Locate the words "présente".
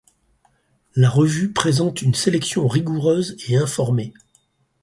1.53-2.01